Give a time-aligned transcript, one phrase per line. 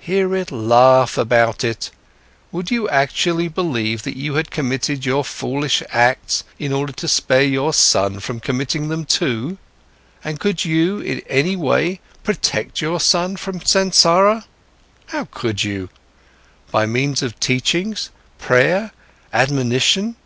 [0.00, 1.92] Hear it laugh about it!
[2.50, 7.44] Would you actually believe that you had committed your foolish acts in order to spare
[7.44, 9.58] your son from committing them too?
[10.24, 14.46] And could you in any way protect your son from Sansara?
[15.10, 15.88] How could you?
[16.72, 18.10] By means of teachings,
[18.40, 18.90] prayer,
[19.32, 20.16] admonition?